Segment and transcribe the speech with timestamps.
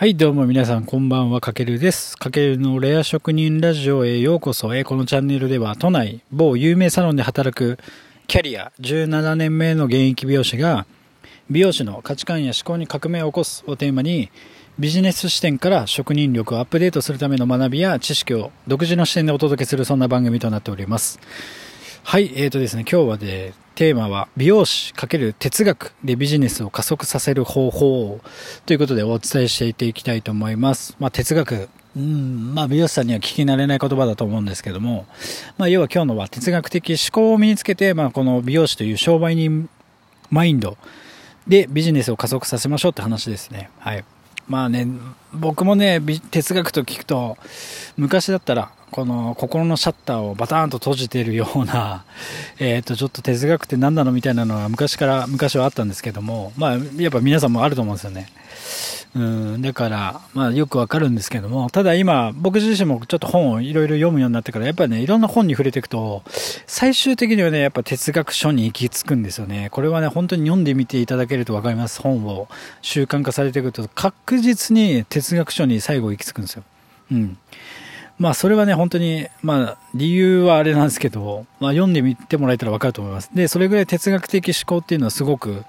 [0.00, 2.16] はい、どうも皆さん、こんばんは、かけるです。
[2.16, 4.74] かけるのレア職人ラジオへようこそ。
[4.74, 7.78] えこのチャンネルでは、都内某有名サロンで働く
[8.26, 10.86] キャリア17年目の現役美容師が、
[11.50, 14.30] 美容師の価値観や思考に革命を起こすをテーマに、
[14.78, 21.20] ビジネス視点から職人力をアップデートするための学びや知識を独自の視点でお届けするそんな番組となっております。
[22.02, 28.20] はい、えーとですね、今日はで、テーマは美容師×哲学でビジネスを加速させる方法
[28.66, 30.96] ということでお伝えしていきたいと思います。
[30.98, 35.06] まあ、哲学、うん、まあ、美容師さんには聞き慣れない言葉だと思うんですけども、
[35.56, 39.70] まあ、要は今日のは哲学的思考を身につけて、まあ、この美容師という商売人
[40.30, 40.76] マインド
[41.46, 43.70] でビジネスを加速させましょうって話ですね。
[43.78, 44.04] はい。
[44.50, 44.88] まあね、
[45.32, 46.00] 僕もね、
[46.32, 47.38] 哲学と聞くと、
[47.96, 52.02] 昔だったら、この心のシャッターをバターンと閉じてるような、
[52.58, 58.26] えっ、と、ちょっと哲学って何なのみたいなのは昔から、昔はあったんですけども、まあ、やっぱ皆さんもあると思うんですよね。
[59.12, 66.22] うん、だから、まあよくわかるんですけども、ただ今、僕自身もちょっと本をいろいろ読むようになってから、やっぱりね、いろんな本に触れていくと、
[66.66, 69.68] 最終的にはね、やっぱ哲学書に行き着くんですよね。
[69.72, 72.00] これはね、本当に読んでみていただけるとわかります。
[72.00, 72.48] 本を
[72.82, 76.62] 習慣化されていくと、確実に哲学書に最後行き着くんですよ。
[77.10, 77.36] うん。
[78.20, 83.30] まあそれはね、本当に、まあ理由はあれなんですけど、まあ読んでみてもらえたらわかると思います。
[83.34, 85.64] で、それぐらい哲学的思考っていうのはすごく、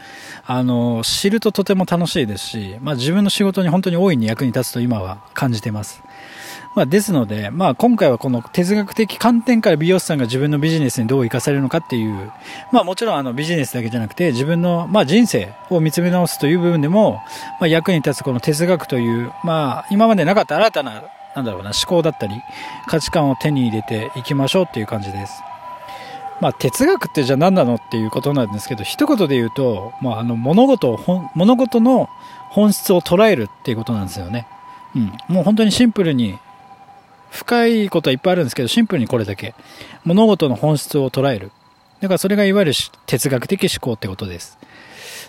[0.45, 6.03] あの、知るととても楽しいですし、まあ自分の仕事に本当に大いに役に立つと今は感じてます。
[6.75, 12.33] まあですので、まあ今回はこの哲学的観点から美容師さんが自分のビジネスにどう生かされるのかっていう、
[12.73, 17.21] まあもちろんあのビジネスだけじゃなくて自分のまあ人生を見つめ直すという部分でも、
[17.61, 21.03] まあ役に立つこの哲学という、まあ今までなかった新たな
[21.35, 22.35] なんだろうな、思考だったり、
[22.87, 25.41] 価値観を手に入れていきましょうっていう感じです。
[26.41, 32.09] まあ、哲学ってじゃあ何なのっていうことなんですけど、一言で言うと、まあ、あの、物事を、物事の
[32.49, 34.47] 本質を捉えるっていうことなんですよね。
[34.95, 35.13] うん。
[35.27, 36.37] もう本当にシンプルに、
[37.29, 39.55] 深いことはいっぱいあるんですけど、シンプルにこれだけ。
[40.03, 41.51] 物事の本質を捉える。
[42.01, 42.73] だからそれがいわゆる
[43.05, 44.57] 哲学的思考ってことです。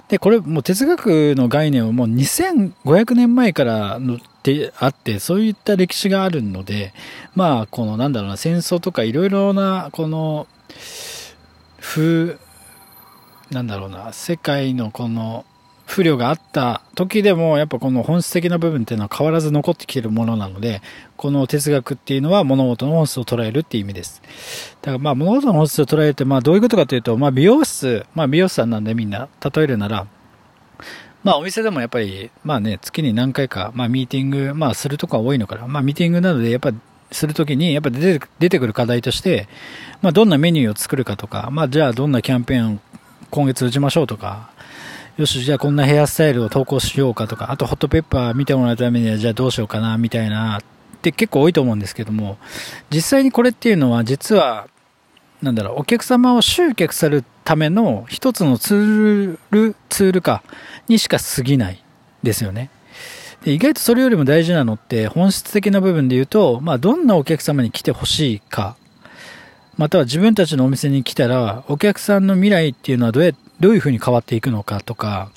[0.09, 6.93] で、これもう哲学の概念はもう2500年前からのであって、そういった歴史があるので、
[7.35, 10.47] まあ、このなんだろうな、戦争とかいろいろな、この、
[11.81, 12.39] 風、
[13.51, 15.45] なんだろうな、世界のこの
[15.87, 20.81] 不慮があった時でも、やっぱこの本質的な部分っていうのは変わらず残ってきてるものなので、
[21.17, 24.23] この哲学っていうのは物事の本質を捉えるっていう意味です。
[24.81, 30.07] だからまあ物事の本質を捉えるって、まあどういうことかというと、まあ美容室、まあ美容師さんなんでみんな、例えるなら、
[31.25, 36.73] まあお店でもやっぱり、まあね、月に何回か、まあミーティング、まあするとこは多いのから、まあミーティングなどでやっぱ
[37.11, 39.49] するときに、やっぱ出て出てくる課題として、
[40.01, 42.79] まあどんなメニューを作るかとか、まあじゃあどんなキャンペーンを
[43.31, 44.51] 今月打ちましょうとか、
[45.17, 50.63] よし、じゃあこんなヘアスタイルを投稿しようかとか、あとホットペッパー見てもらうためにはじゃあどうしようかな、みたいな、っ
[51.03, 52.39] て結構多いと思うんですけども、
[52.91, 54.69] 実際にこれっていうのは実は、
[55.43, 60.43] なんだろう、お客様を集客するための一つのツール、ツールか、
[60.89, 61.83] にしか過ぎない
[62.23, 62.71] ですよね。
[63.45, 68.77] で意外とそれよりも大事なのって本質的な部分で言うと、まあどんなお客様に来てほしいか、
[69.77, 75.31] または自分たちのお店に来たら、お客さんの未来っていうのはどうや、どういうふうに変わっていくのかとか、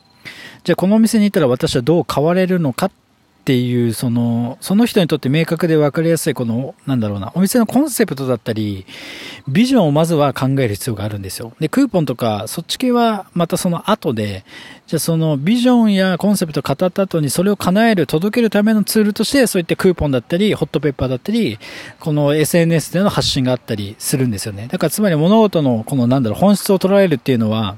[0.63, 2.91] じゃあこのお店に行ったら私はどう変われるのかっ
[3.45, 8.87] っていう、その、その人にとって明確で分かりやすい、この、なんだろうな、お店のコンセプトだったり、
[9.47, 11.53] ビジョンをまずは考える必要があるんですよ。
[11.59, 14.45] で、クーポンとか、そっち系はまたその後で、
[14.87, 21.59] じゃあそのビジョンやコンセプトを語った後にそれを叶える、届けるためのツールとして、そういったクーポンだったり、ホットペッパーだったり、
[21.99, 24.67] この SNS での発信があったりするんですよね。
[24.71, 27.77] だからつまり物事のこのなんだろう、本質を捉えるっていうのは、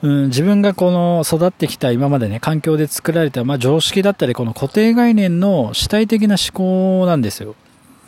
[0.00, 7.56] うん、自分がこの育ってきた今までね、環境で作られた、まあ、常識だったり、この固定概念の主体的な思考なんですよ。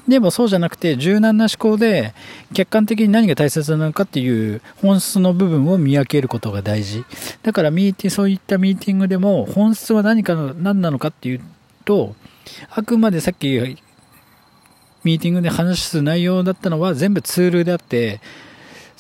[0.07, 2.15] でもそうじゃなくて、柔軟な思考で、
[2.53, 7.05] 客観的に何が大切なのかっていう本質の部分を見分けることが大事。
[7.43, 11.41] だからミーティング、そういったミーティングでも、本質は何かの、何なのかっていう
[11.85, 12.15] と、
[12.71, 13.49] あくまでさっき、
[15.03, 18.21] ミーティングで話す内容だったのは全部ツールであって、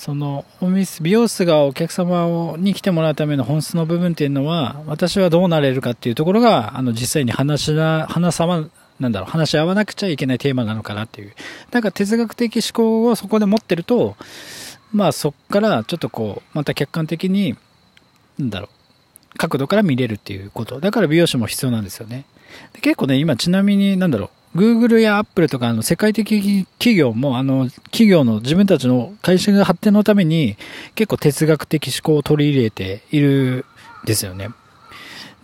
[0.00, 8.66] そのお店美容室がお客様をに来てもらうための本質の部分っていうのは私はどうなれるかっていうところがあの実際に話しな話さま
[8.98, 11.34] なんだろう話し合わなくちゃいけないテーマなのかなっていう。
[11.70, 14.16] だか哲学的思考をそこで持ってると
[14.90, 17.54] まあそこからちょっとこうまた客観的に
[18.38, 18.70] なんだろ
[19.34, 20.80] う角度から見れるっていうこと。
[20.80, 22.24] だから美容師も必要なんですよね。
[22.72, 30.56] で結構ね今ちなみになんだろう Google や Apple とかあの世界的企業もあの企業の自分たちの会社が発展のために
[30.94, 33.64] 結構哲学的思考を取り入れている
[34.04, 34.48] んですよね。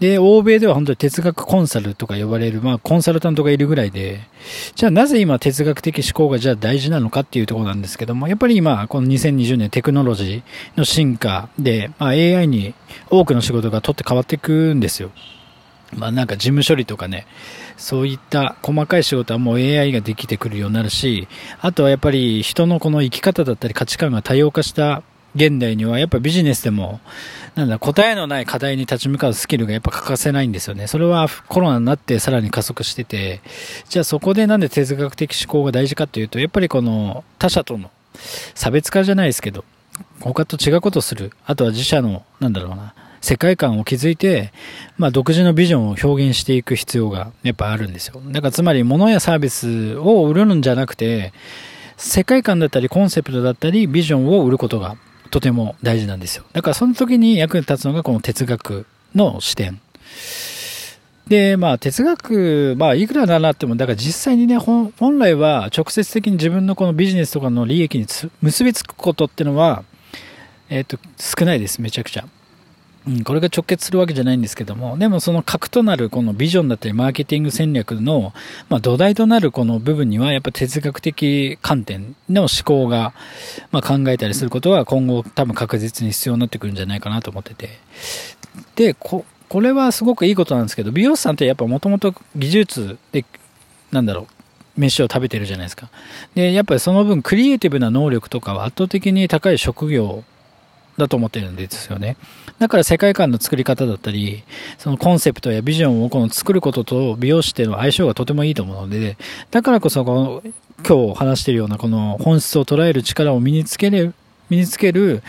[0.01, 4.21] で、欧米では本当に哲学コンサルとか呼ばれる、まあ、コンサルタントがいるぐらいで、
[4.75, 12.75] じゃあなぜ今哲学的思考がじゃあ大事なのかっていうところなんですけども、やっぱり今、この2020年テクノロジーの進化で、まあ、AI に
[13.09, 15.13] 多くの仕事が取って変わっていくんですよ。
[15.95, 17.27] まあなんか事務処理とかね、
[17.77, 21.29] そういった細かい仕事はもう AI ができてくるようになるし、
[21.61, 25.03] あとはやっぱり人のこの生き方だったり価値観が多様化した
[25.35, 27.01] 現代にはやっぱビジネスでも、
[27.55, 30.87] なんだ、答えのない課題に立ち向かうスキルがやっぱ欠かせないんですよね。
[30.87, 33.43] それはコロナになってさらに加速してて、
[33.89, 37.91] じゃあそこでなんで哲学的思考が大事かっていうと、やっぱりこの他者との
[38.55, 39.65] 差別化じゃないですけど、
[40.21, 41.33] 他と違うことをする。
[41.45, 42.95] あとは自社の、なんだろうな、
[43.27, 44.53] 世界観を築いて、
[44.99, 48.23] まあ、独自のビジョンを表現していく必要がやっぱあるんですよ。
[48.29, 51.33] だからつまり物やサービスを売るんじゃなくて、
[51.97, 54.97] 世界観だったりコンセプトだったりビジョンを売ることが
[55.33, 56.45] とても大事なんですよ。
[56.53, 59.81] だからその時に役に立つのがこの哲学の視点。
[61.27, 68.07] で、まあ哲学、まあいくらだなっても、だから実際にね、本来は直接的に自分のこのビジネスとかの利益に
[68.41, 69.83] 結びつくことってのは、
[70.69, 72.29] えっ、ー、と、少ないです、めちゃくちゃ。
[73.07, 78.33] うん、これが直結するわけじゃないんですけども、でもその核となるこのビジョンだったりマーケティング戦略の、
[78.69, 83.15] まあ、土台となるこの部分にはやっぱ哲学的観点の思考が、
[83.71, 87.79] まあ、考えたりすることは今後多分確実に必要になってくるんじゃないかなと思ってて。
[88.75, 93.25] で、こ、これはすごくいいことなんですけど、美容師さんってやっぱもともと技術で、
[93.93, 95.89] なんだろう、飯を食べてるじゃないですか。
[96.35, 100.25] で、やっぱりその分クリエイティブな能力とかは圧倒的に高い職業
[100.97, 102.17] だと思ってるんですよね。
[102.59, 104.45] だから世界観の作り方だったり、
[104.79, 109.17] そのコンセプトやビジョンをこの作ることと美容師っていうのは相性がとてもいいと思うので、
[109.51, 110.53] だからこそこの
[110.87, 114.15] 今日話しているようなこの本質を捉える力を身につける、
[114.49, 115.23] 身につける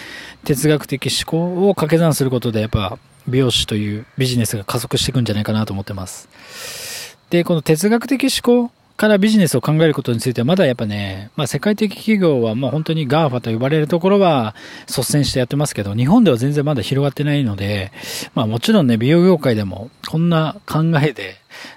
[0.45, 2.97] 哲学的思考を掛け算することでやっぱ
[3.27, 7.17] 美容師というビジネスが加速していくんじゃないかなと思ってます。
[7.29, 14.55] で、この哲学的思考からビジネスを考えることについてはまだやっぱね、まあ世界的企業はまあ本当に GAFA と呼ばれるところは
[14.88, 17.91] 率先してやってますけど、日本では全然まだ広がってないので、
[18.33, 21.35] まあもちろんね、美容業界でもこんな考えで、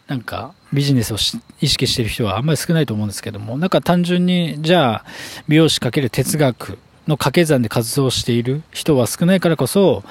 [0.08, 1.17] なんかビジネスを
[1.61, 5.05] 意識してる人はあんまり少ないと思うんですけども、なんか単純に、じゃあ
[5.46, 6.78] 美容師かける哲学
[7.08, 10.02] の掛け算で活動している人は少ないからこそ、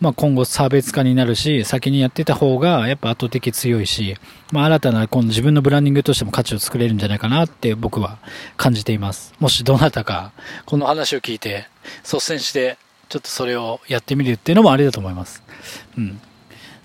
[0.00, 4.16] まあ、今後差別化になるし、先にやってた方がやっぱ圧倒的強いし、
[4.52, 8.18] まあ、新たなこの自分のブランディングとしても価値を作れるんじゃないかなって僕は
[8.56, 9.34] 感じています。
[9.40, 10.32] もしどなたか
[10.66, 11.66] この話を聞いて
[12.04, 15.42] 率先してちょっとそれをやってみるっていうのもありだと思います。
[15.96, 16.20] うん。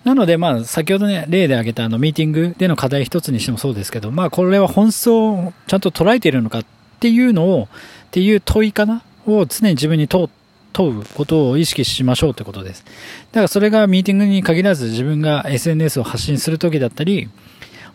[0.03, 6.65] なので、まあ、先ほどね、例で挙げたあの、ミーティングでの課題一つにしてもそうですけど、まあ、これは本質をちゃんと捉えているのかっ
[6.99, 7.67] ていうのを、っ
[8.11, 9.03] ていう問いかな
[9.37, 10.29] を常に自分に問う
[10.71, 12.83] 問うことを意識しましょうってことです。
[13.31, 17.29] だからそれがミーティングに限らず自分が SNS を発信するときだったり、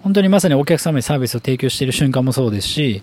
[0.02, 3.02] 本当にまさにお客様にサービスを提供している瞬間もそうですし、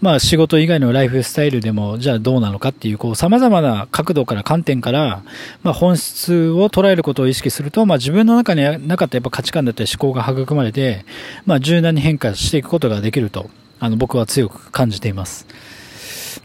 [0.00, 5.22] まあ仕事以外のライフスタイルでもじゃあどうなのかっていうこう様々な角度から観点から
[5.62, 11.04] まあ本質を捉えることを意識するとまあ自分の中になかったやっぱ価値観だったり思考が育まれて
[11.44, 15.46] まあ柔軟に変化していくことができるとあの僕は強く感じています。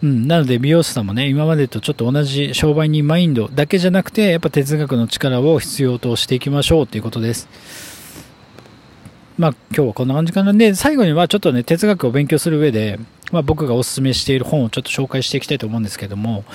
[0.03, 7.47] うん、なので美容師さんもね、今までとちょっと同じ商売人マインドだけじゃなくて、やっぱ哲学の力を必要としていきましょうということです。
[9.37, 10.53] まあ今日はこんな感じかな。
[10.53, 12.99] で、最後にはちょっとね、哲学を勉強する上で、
[13.31, 16.45] まあ僕がお勧めしている本をちょっと紹介していきたいと思うんですけども、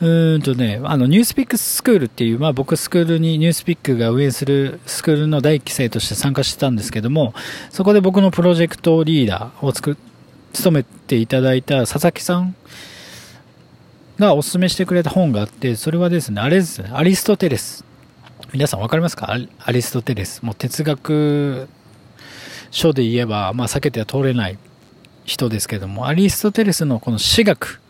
[0.00, 7.34] うんとね、あの、ニュースピックスクールっていう、まあ僕スクールにニュースピックが運営するスクールの第一期生として参加してたんですけども、
[7.70, 9.96] そこで僕のプロジェクトリーダーを作っ
[10.52, 12.54] 勤めていただいた佐々木さん
[14.20, 17.84] がお勧めしてくれた本があって、それはですね、あれですね、アリストテレス。
[18.52, 19.36] 皆さん分かりますか？
[19.58, 20.42] アリストテレス。
[20.42, 21.68] もう哲学
[22.70, 24.58] 書で言えば、まあ避けては通れない
[25.24, 27.80] 人ですけども、アリストテレスのこの詩学、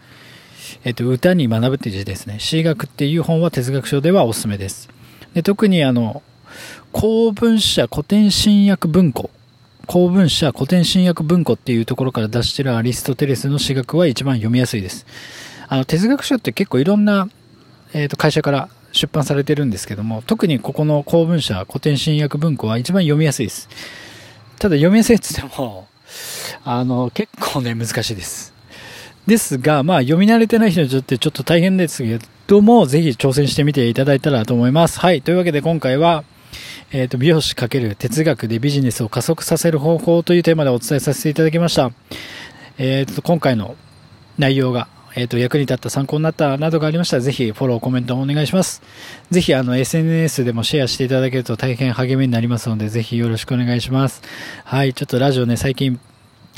[0.85, 2.39] えっと、歌に学ぶっていう字ですね。
[2.39, 4.89] 詩学っていう本は哲学書ではおすすめです。
[5.35, 6.23] で特にあの、
[6.93, 9.31] 公文社古典新訳文庫
[9.87, 15.07] 公文社古典新訳文庫っていうところから出してるアリストテレスの詩学は一番読みやすいです。
[15.71, 17.29] あの、哲学書って結構いろんな、
[17.93, 23.69] えっ、ー、と、会社から出版されてるんですけども、特にここの公文社古典新訳文庫は一番読みやすいです。
[24.59, 25.87] ただ読みやすいって言っても、
[26.65, 28.53] あの、結構ね、難しいです。
[29.29, 34.99] ですが、まあ、読み慣れてない人にとってちょっと大変ですけども、ぜひ挑戦してみていただいたらと思います。
[34.99, 35.23] はい。
[35.23, 36.25] というわけで今回は、
[36.91, 41.93] えっ、ー、と、美容師×哲学でビジネスを加速させる方法というテーマでお伝えさせていただきました。
[42.77, 43.77] えっ、ー、と、今回の
[44.37, 48.83] 内容が、えっ、と、役に立った、参考になったなどがありましたら、ぜひフォロー、コメントお願いします。
[49.31, 54.23] ぜひ、あの、SNS でもシェアしていただけると大変励みになりますので、ぜひよろしくお願いします。
[54.65, 56.01] はい、ちょっとラジオね、最近、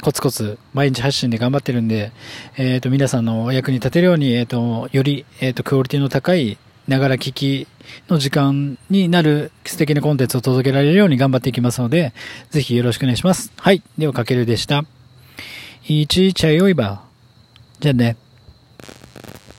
[0.02, 2.12] コツコツ毎日発信で頑張ってるんで、
[2.56, 7.68] えっ、ー、と、皆さんのお役に立てるように、えっ、ー、と、より、えっ、と、クオリティの高い、ながら聞き
[8.08, 12.12] の時間になる素敵なコンテンツを届けられるように頑張っていきますので、
[12.50, 13.52] ぜひよろしくお願いします。
[13.56, 13.82] はい。
[13.98, 14.84] では、かけるでした。
[15.86, 17.02] いちいちゃよいば。
[17.80, 18.16] じゃあね。